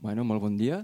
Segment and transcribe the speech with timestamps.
[0.00, 0.78] Bueno, molt bon dia.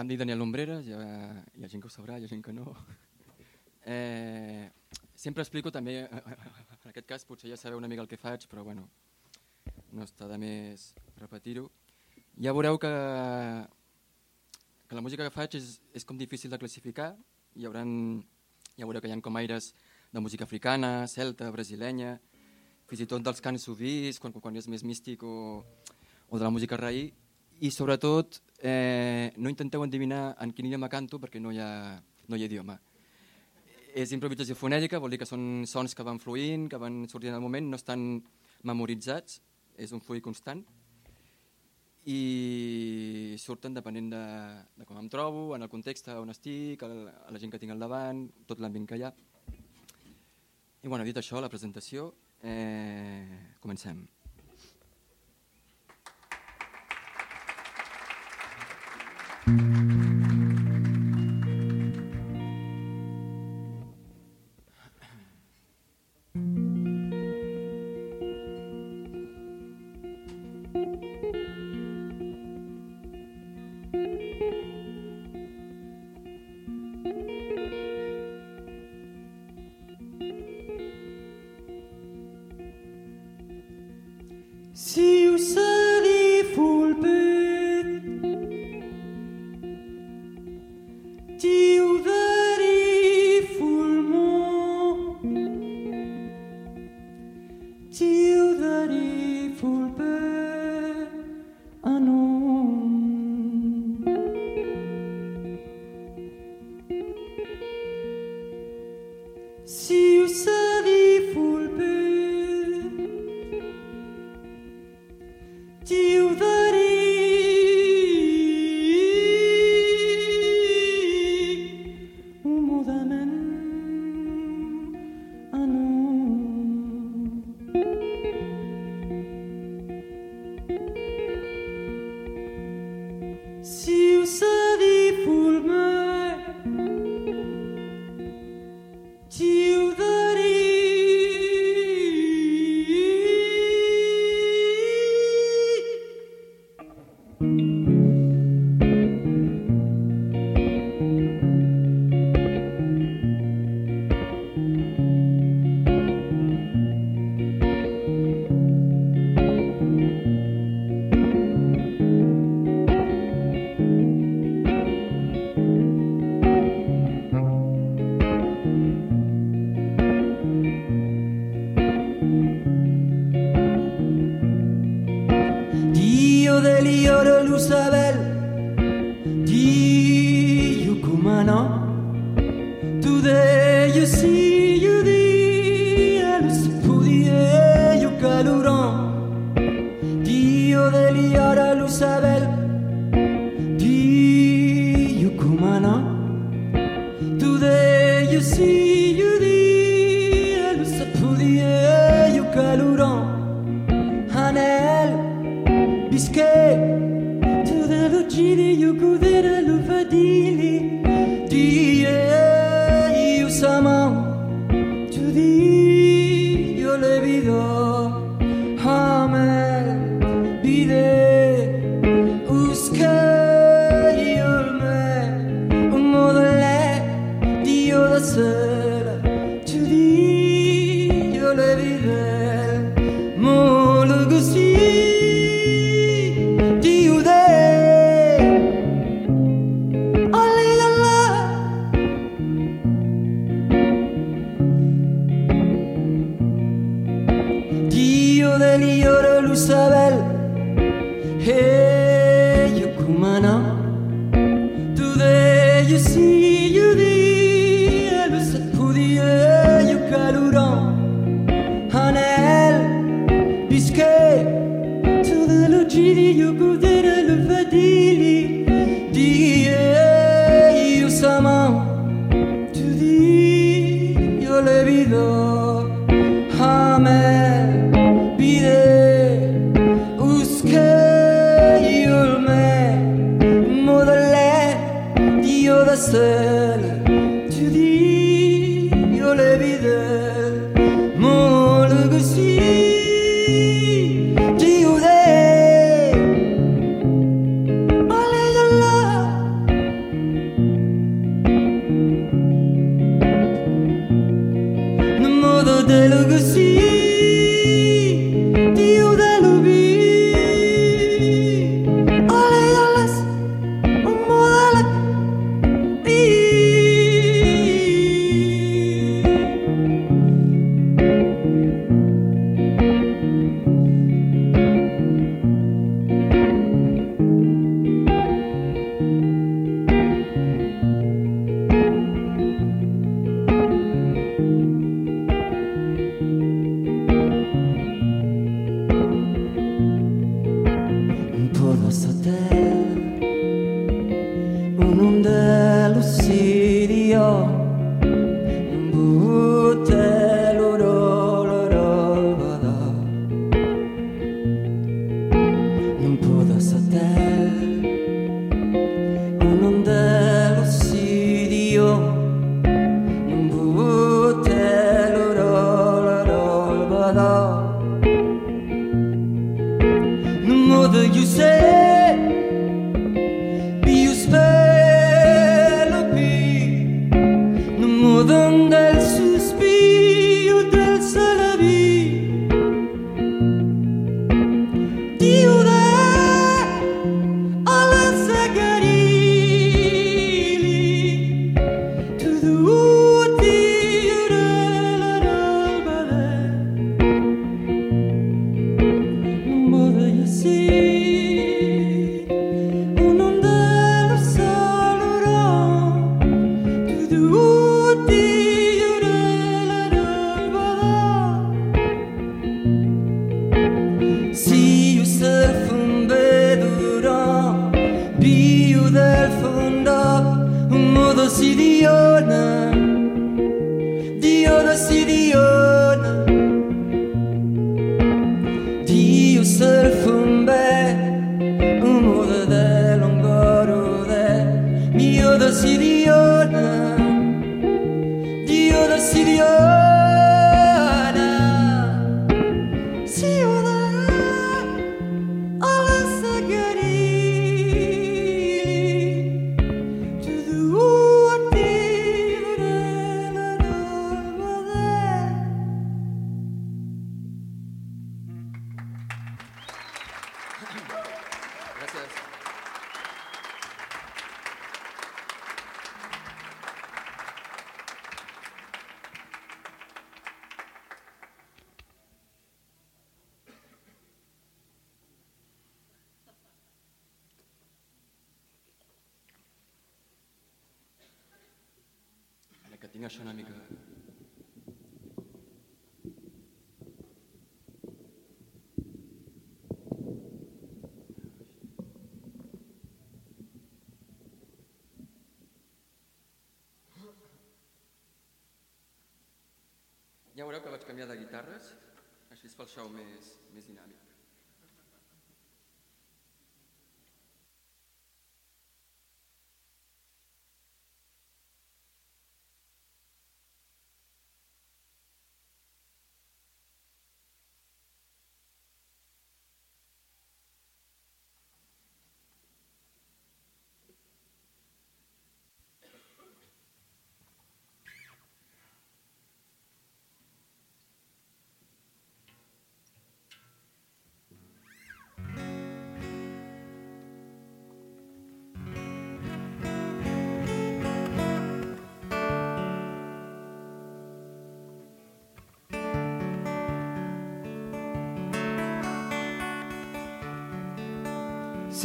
[0.00, 1.02] Em dic Daniel Lumbreras, hi ha,
[1.52, 2.72] hi ha gent que ho sabrà, hi ha gent que no.
[3.84, 4.70] Eh,
[5.12, 8.64] sempre explico també, en aquest cas potser ja sabeu una mica el que faig, però
[8.64, 8.86] bueno,
[9.92, 10.86] no està de més
[11.20, 11.66] repetir-ho.
[12.40, 12.92] Ja veureu que,
[14.88, 17.10] que la música que faig és, és com difícil de classificar,
[17.52, 17.92] hi hauran,
[18.72, 19.74] ja veureu que hi ha com aires
[20.16, 22.16] de música africana, celta, brasilenya,
[22.86, 25.62] fins i tot dels cants sudís, quan, quan és més místic o,
[26.30, 27.08] o de la música raï,
[27.60, 31.96] i sobretot eh, no intenteu endevinar en quin idioma canto perquè no hi ha,
[32.28, 32.76] no hi ha idioma.
[33.96, 37.40] És improvisació fonètica, vol dir que són sons que van fluint, que van sortint al
[37.40, 38.20] moment, no estan
[38.68, 39.40] memoritzats,
[39.80, 40.60] és un fluid constant.
[42.06, 44.24] I surten depenent de,
[44.76, 47.72] de com em trobo, en el context on estic, la, a la gent que tinc
[47.72, 49.14] al davant, tot l'ambient que hi ha.
[50.84, 52.12] I bueno, dit això, la presentació,
[52.46, 53.26] eh,
[53.60, 54.08] comencem.
[59.48, 60.05] Mm.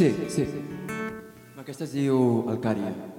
[0.02, 0.44] Sí, sí.
[1.62, 2.16] Aquesta es diu
[2.50, 3.11] Alcària.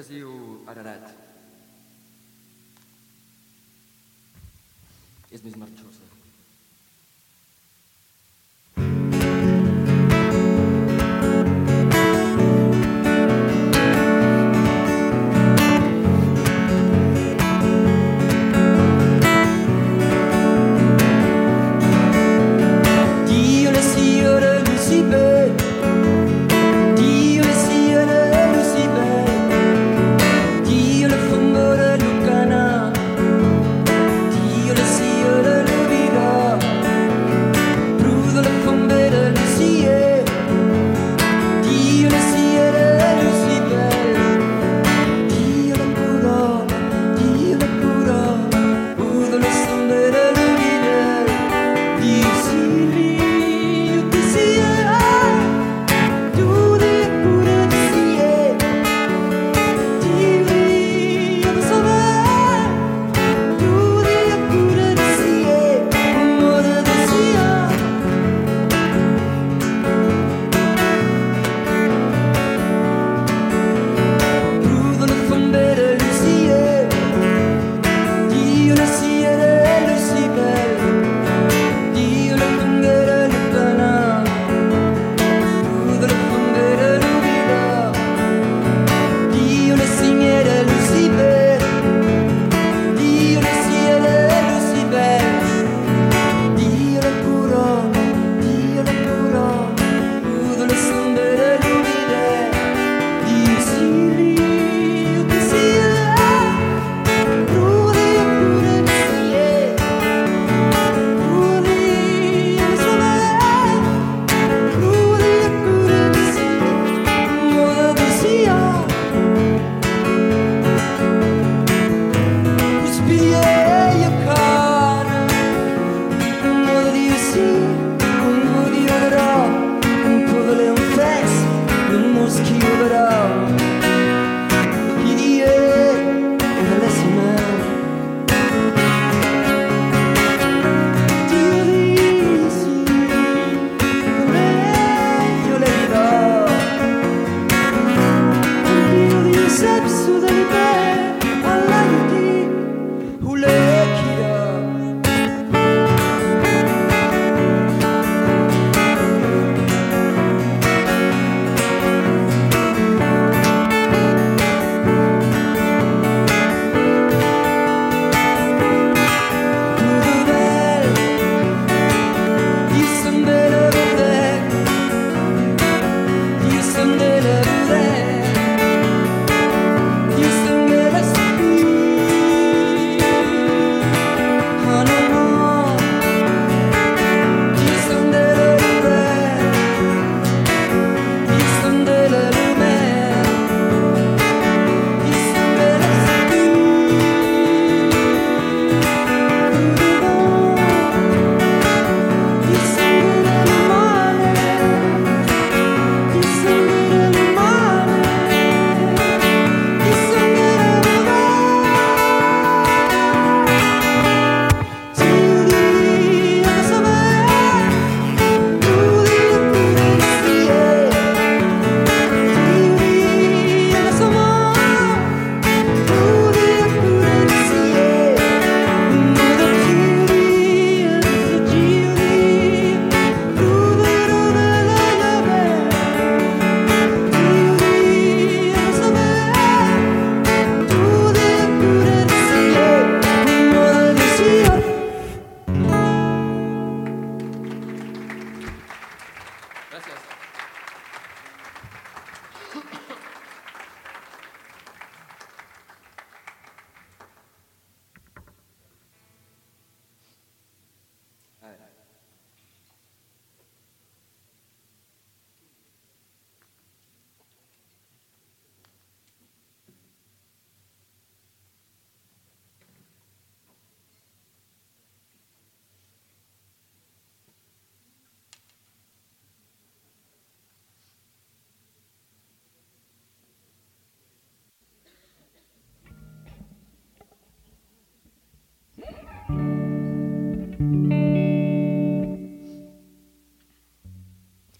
[0.00, 0.30] Es diu
[0.72, 1.29] Ararat.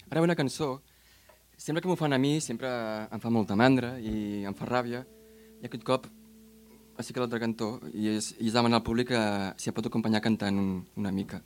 [0.09, 0.81] Ara una cançó,
[1.55, 2.67] sempre que m'ho fan a mi, sempre
[3.13, 5.03] em fa molta mandra i em fa ràbia,
[5.61, 6.07] i aquest cop
[6.97, 9.21] ha que l'altre cantó, i és, i és demanar al públic que
[9.61, 11.41] si em pot acompanyar cantant un, una mica.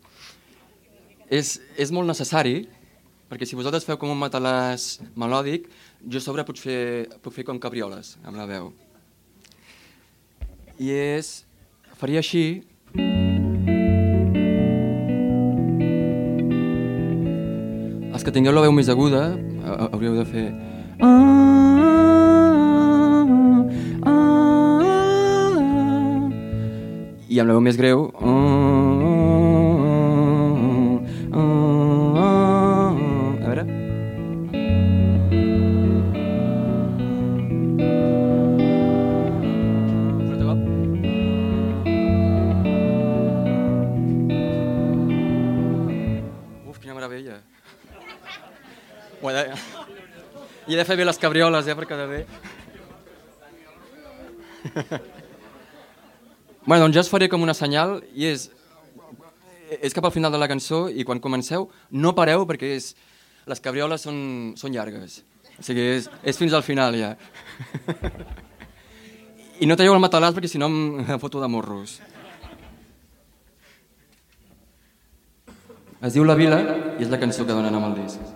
[1.28, 2.66] És, és molt necessari,
[3.28, 5.68] perquè si vosaltres feu com un matalàs melòdic,
[6.08, 8.72] jo a sobre puc fer, puc fer com cabrioles amb la veu.
[10.80, 11.42] I és...
[12.00, 12.64] faria així...
[18.26, 19.24] que tingueu la veu més aguda
[19.66, 20.48] ha- hauríeu de fer...
[27.28, 28.06] I amb la veu més greu...
[50.76, 52.26] he de fer bé les cabrioles, eh, per quedar bé.
[56.66, 58.50] bueno, doncs ja us faré com una senyal i és,
[59.80, 62.92] és cap al final de la cançó i quan comenceu no pareu perquè és,
[63.48, 64.18] les cabrioles són,
[64.60, 65.22] són llargues.
[65.56, 67.16] O sigui, és, és fins al final ja.
[69.64, 72.02] I no traieu el matalàs perquè si no em foto de morros.
[76.04, 76.60] Es diu La Vila
[77.00, 78.35] i és la cançó que dona nom al disc.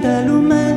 [0.00, 0.75] catalumán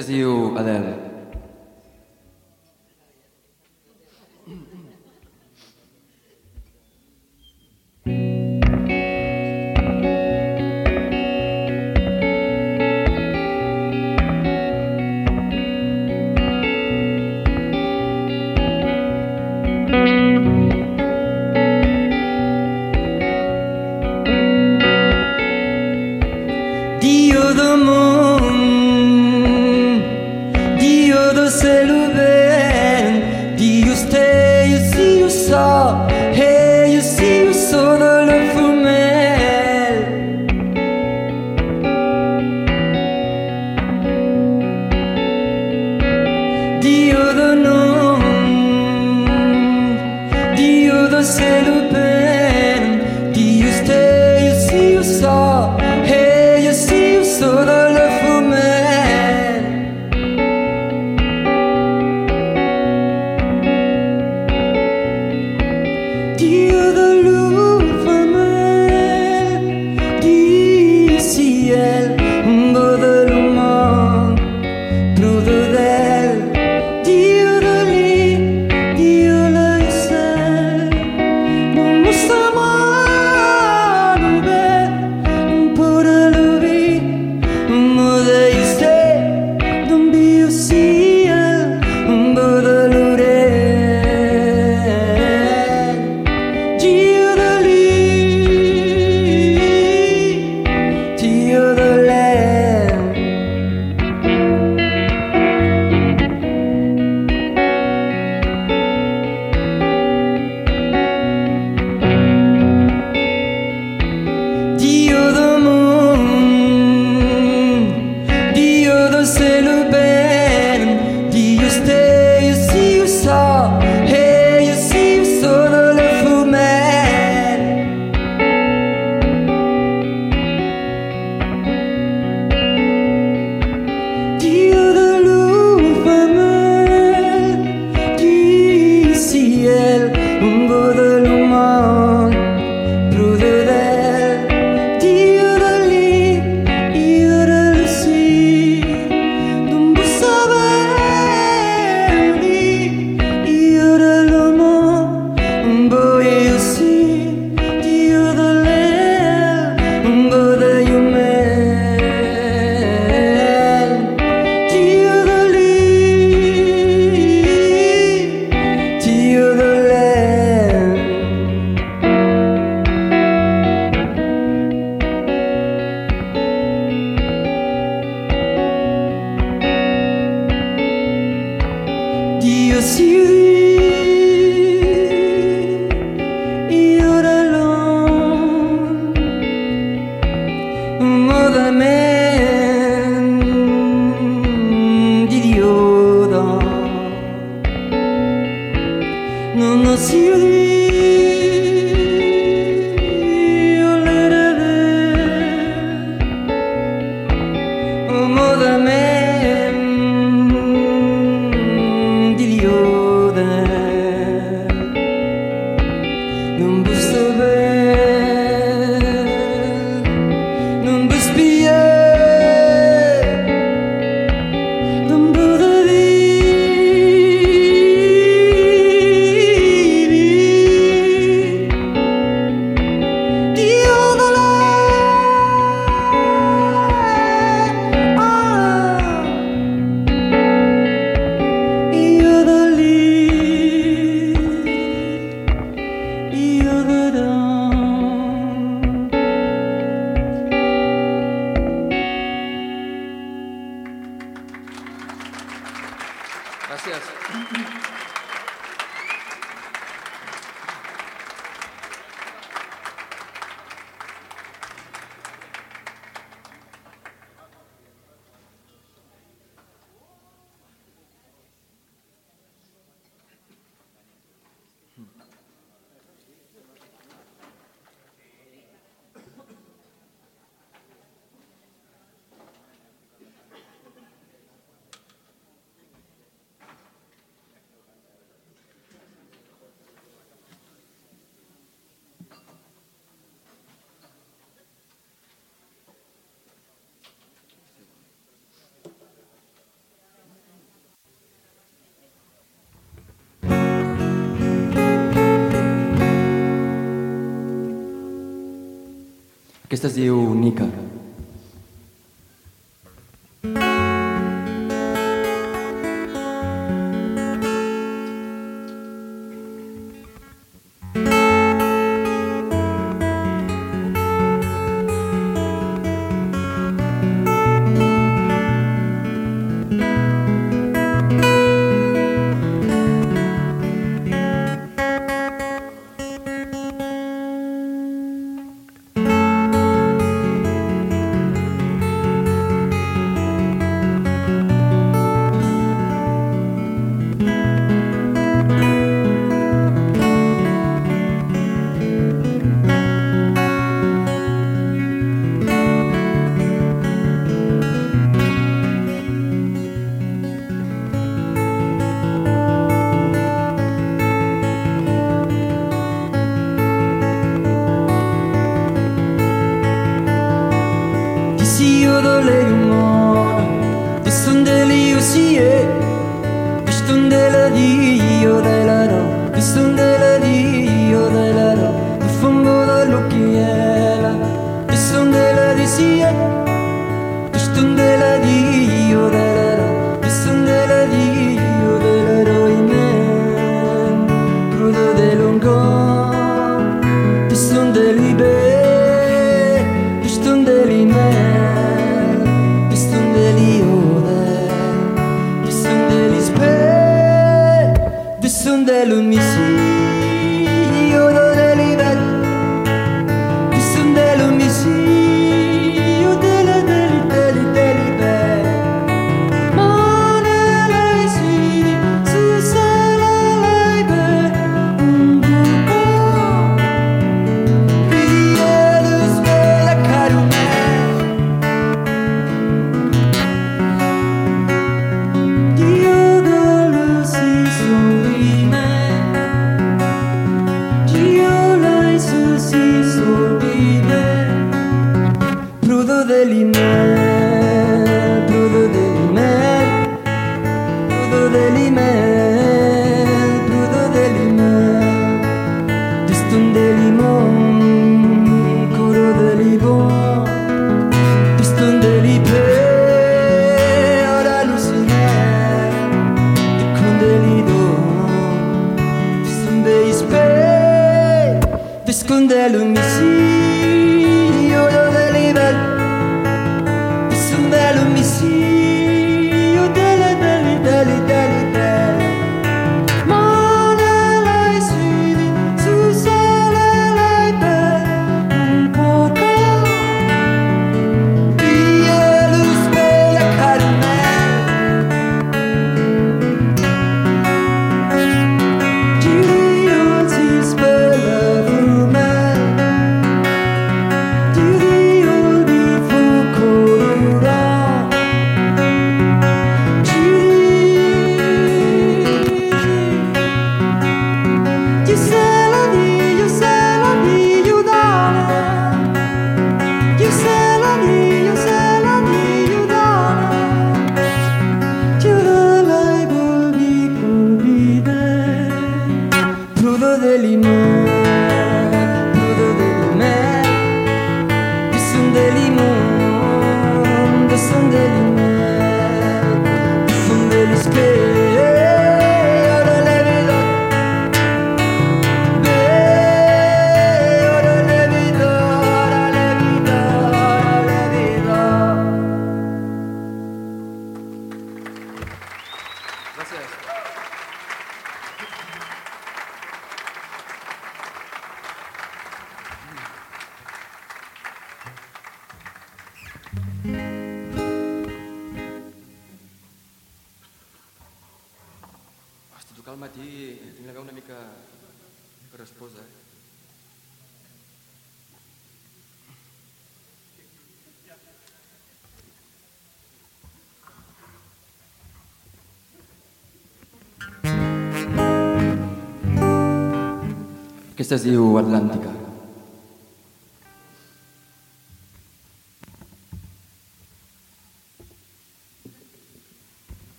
[0.00, 0.99] Aquesta es diu Adele.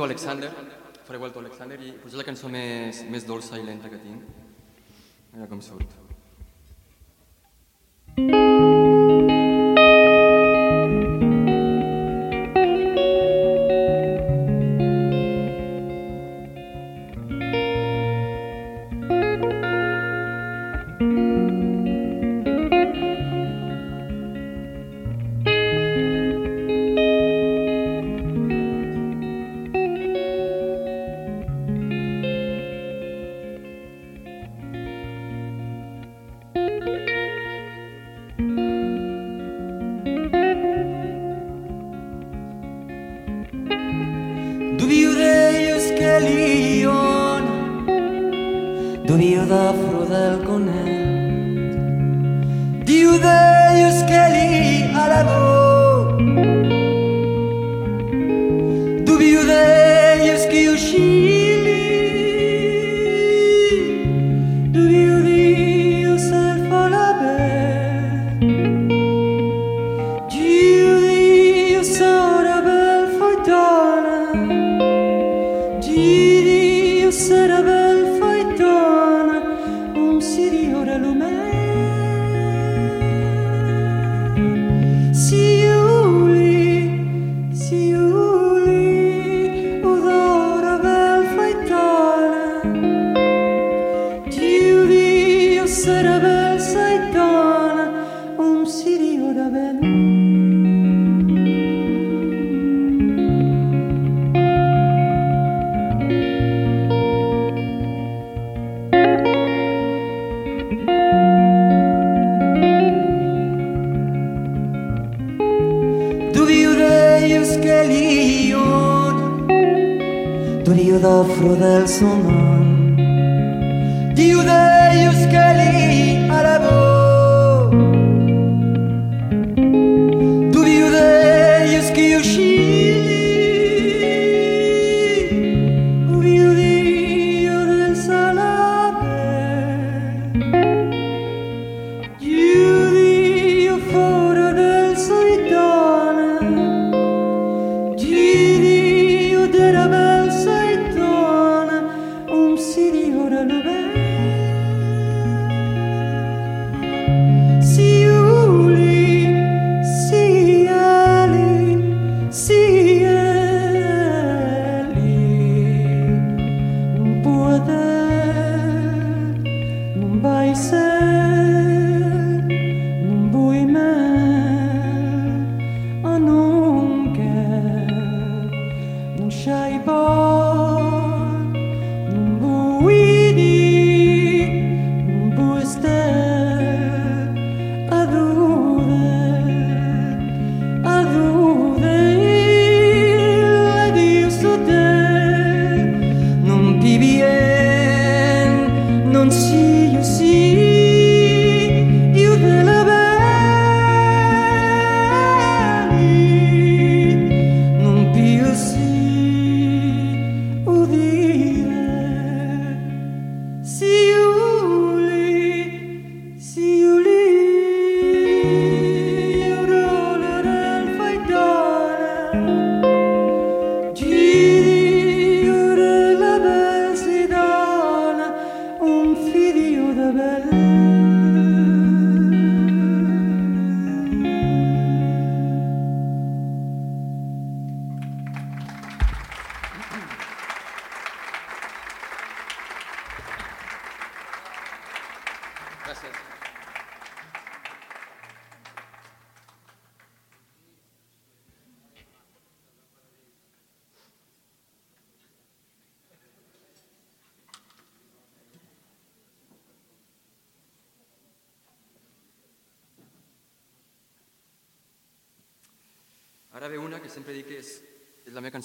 [0.00, 0.48] diu Alexander,
[1.04, 4.46] faré Alexander, i potser la cançó més, més dolça i lenta que tinc.
[5.34, 5.99] Mira com surt.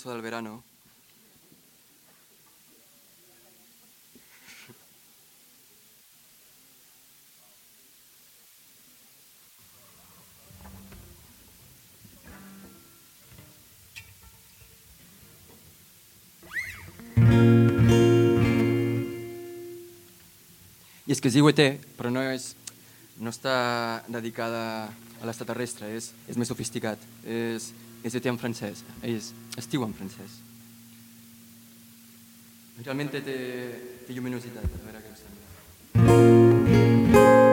[0.05, 0.63] comienzo del verano,
[21.07, 21.59] I és que es diu ET,
[21.93, 22.55] però no, és,
[23.21, 24.89] no està dedicada
[25.21, 26.97] a l'extraterrestre, és, és més sofisticat.
[27.21, 27.69] És,
[28.05, 30.31] es té en francès, és estiu en francès.
[32.83, 37.44] Realment té, té lluminositat, a veure què em sembla.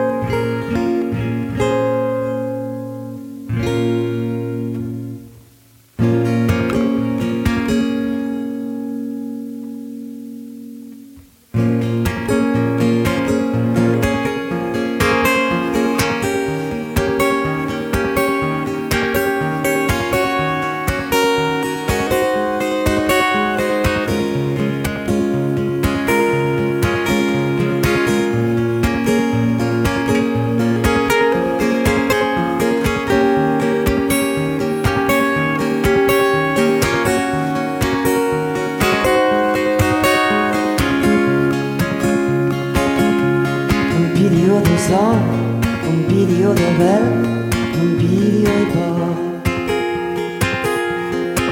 [44.61, 45.17] Son,
[45.89, 47.03] un vídeo de bel,
[47.81, 49.15] un vídeo i por.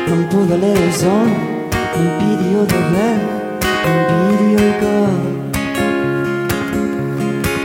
[0.09, 1.27] Non puedo leer son,
[1.99, 3.19] un vídeo de bel,
[3.91, 5.13] un vídeo i cor.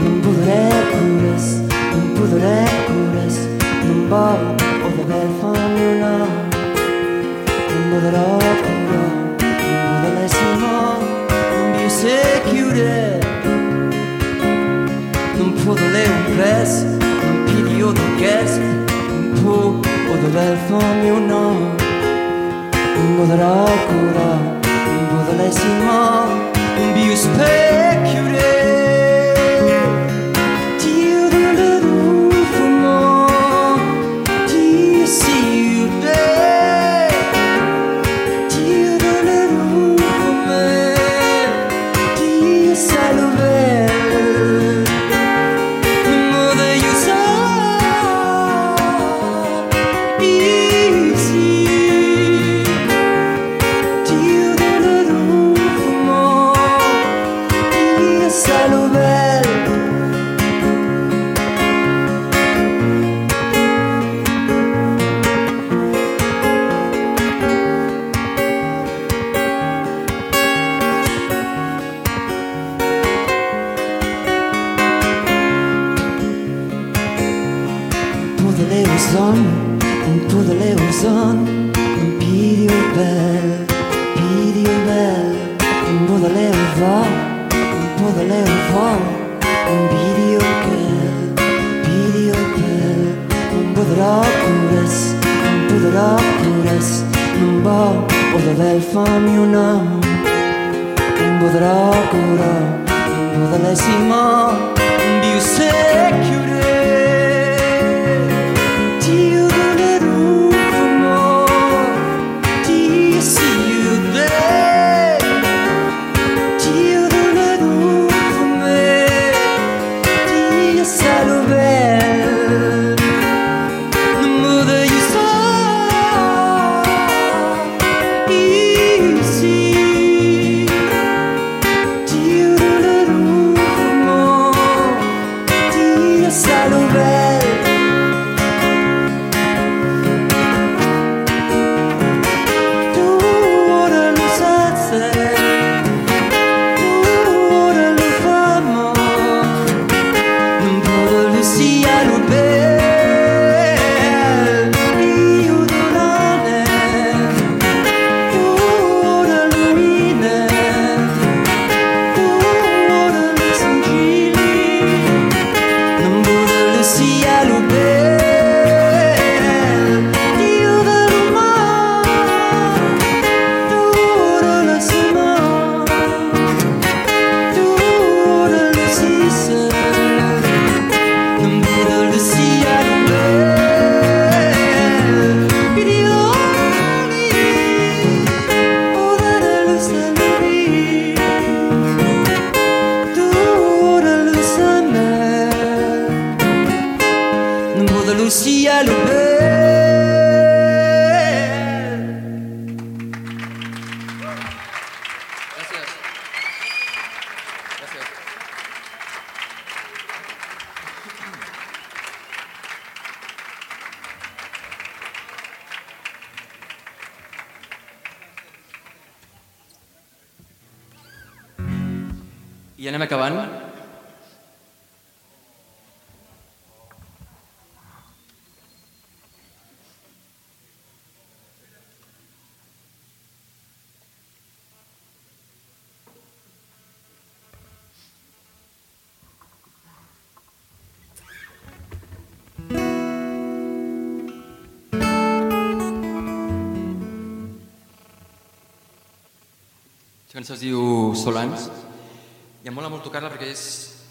[0.03, 1.45] Non podré cures,
[1.93, 2.57] non podré
[2.87, 3.35] cures,
[3.85, 4.41] non vol
[4.85, 6.15] o de bel fammi una.
[7.71, 8.29] Non podrò
[8.63, 9.03] cura,
[9.41, 10.99] non podré simon,
[11.51, 12.17] non vi sé
[12.49, 13.06] chiudere.
[15.67, 16.85] Non puedo leer un pres,
[17.27, 18.61] un pidio de guest,
[19.11, 21.43] un po o de bel fammi una.
[22.95, 24.29] Non podrò cura,
[24.63, 27.66] non podré simon, non vi sé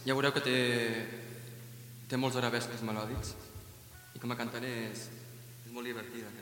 [0.07, 0.59] ja veureu que té,
[2.07, 3.34] té molts arabesques melòdics
[4.14, 5.09] i com a cantant és,
[5.66, 6.36] és molt divertida a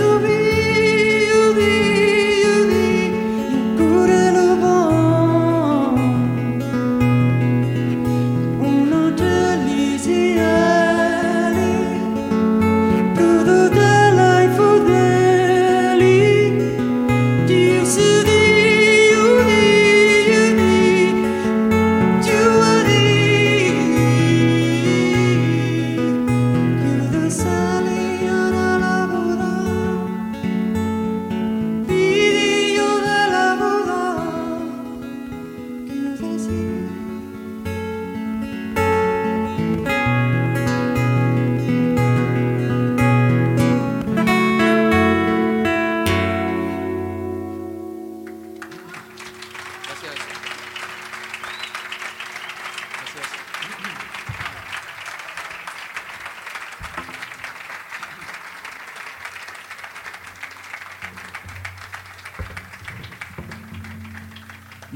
[0.00, 0.39] to be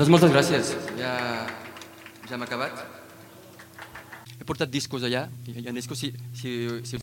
[0.05, 0.71] Doncs moltes gràcies.
[1.01, 1.11] Ja,
[2.29, 2.77] ja hem acabat.
[4.37, 5.23] He portat discos allà.
[5.49, 6.51] Hi ha discos, si, si,
[6.85, 6.99] si.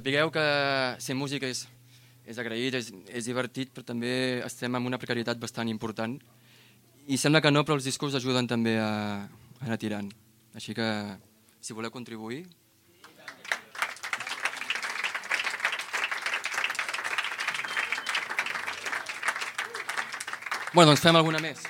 [0.00, 0.42] Sapigueu que
[0.98, 1.60] ser músic és,
[2.26, 4.10] és agraït, és, és divertit, però també
[4.42, 6.18] estem en una precarietat bastant important.
[7.06, 8.90] I sembla que no, però els discos ajuden també a,
[9.22, 10.10] a anar tirant.
[10.58, 10.90] Així que,
[11.62, 12.48] si voleu contribuir,
[20.72, 21.64] Bueno, ens fem alguna més.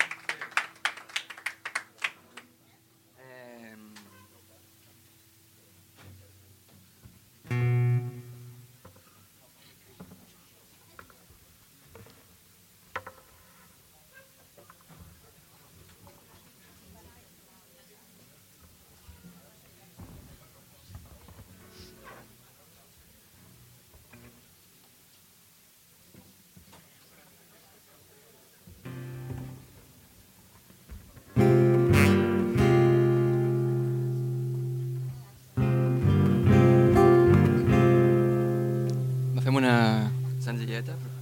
[40.70, 41.19] Toilette.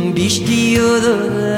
[0.00, 1.49] Biş diyordu.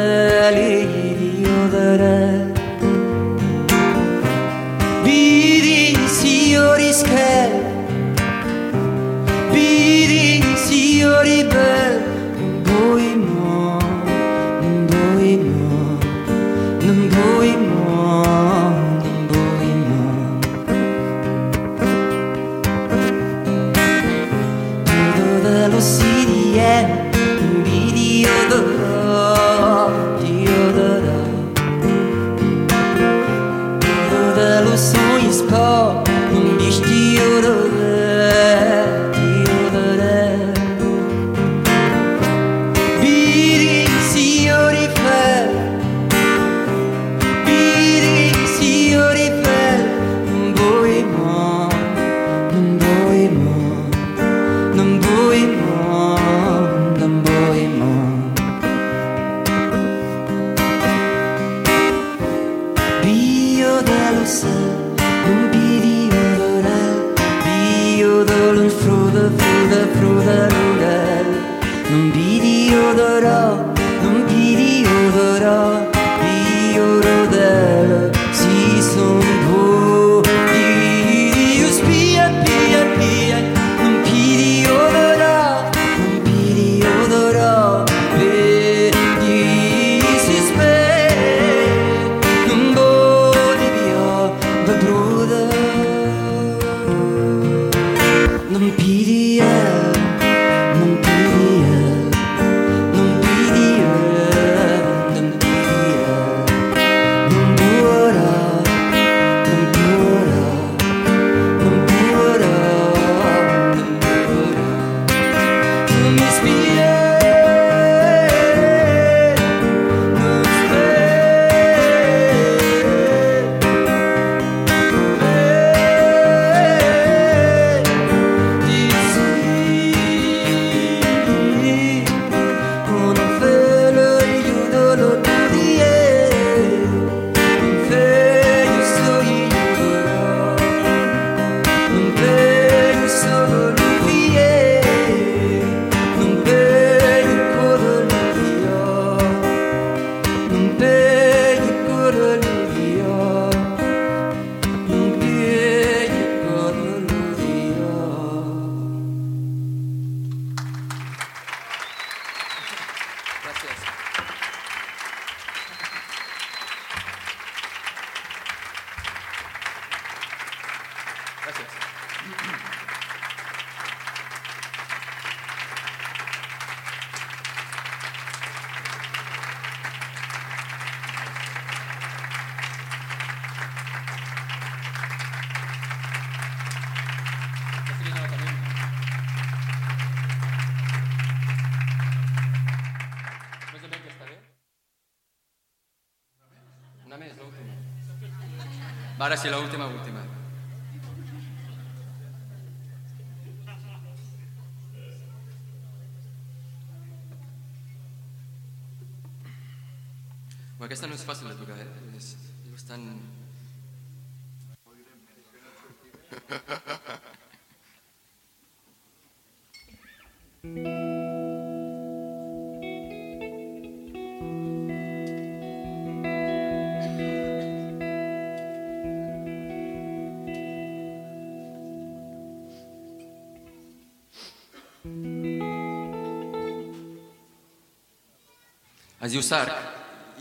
[239.22, 239.70] Es diu Sark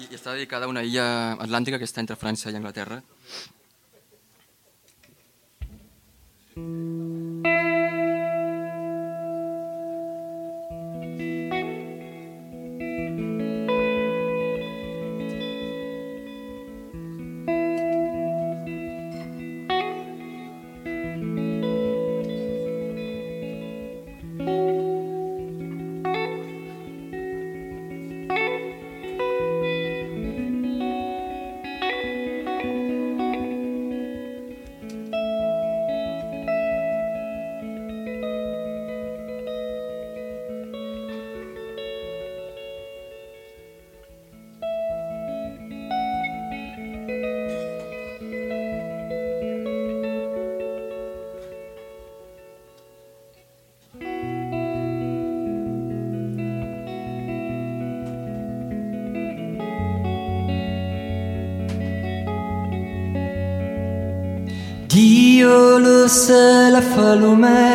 [0.01, 1.03] i està dedicada a una illa
[1.43, 2.97] atlàntica que està entre França i Anglaterra.
[67.11, 67.70] أول ما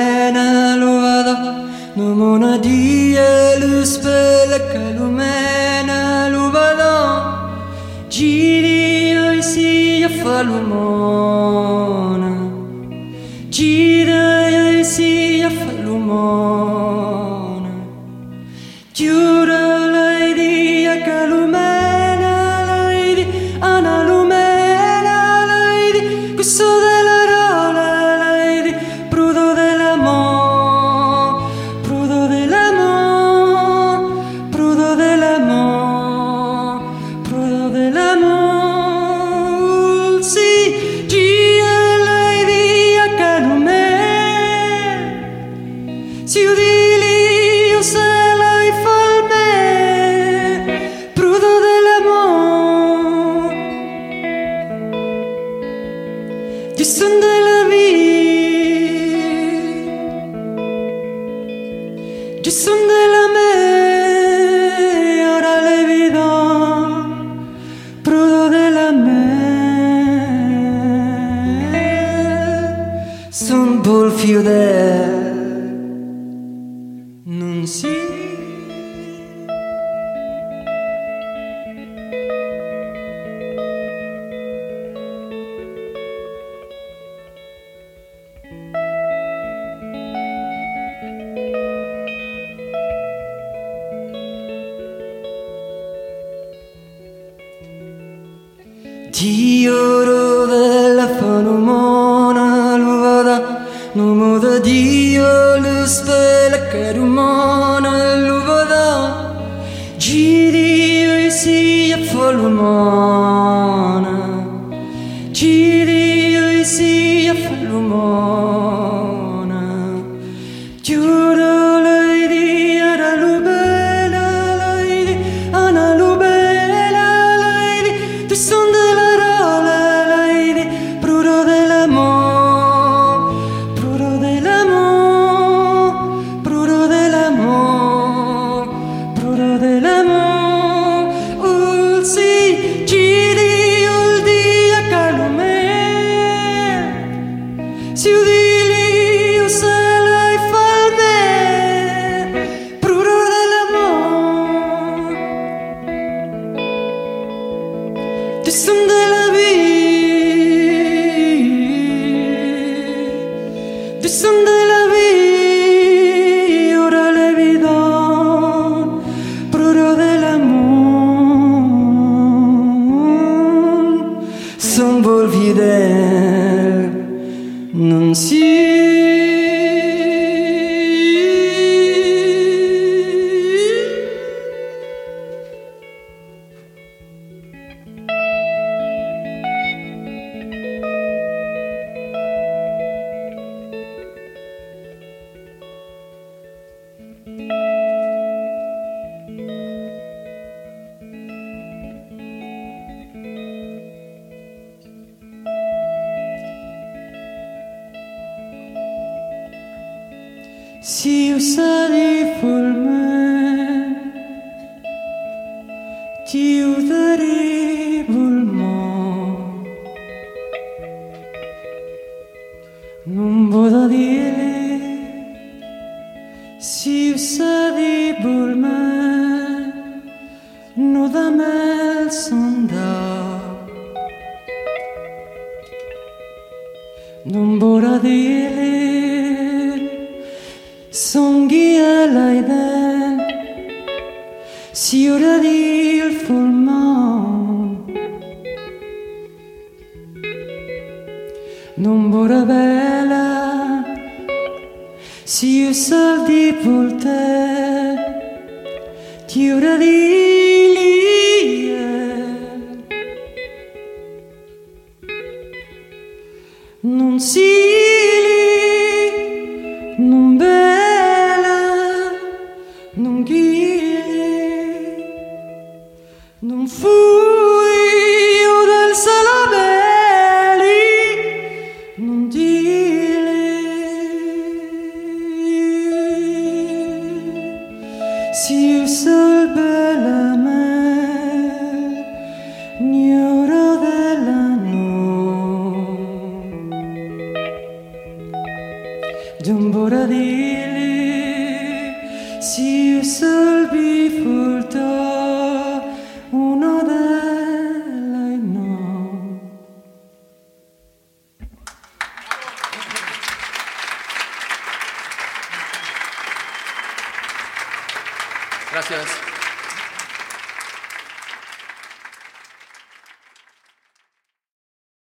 [56.99, 57.46] Listen to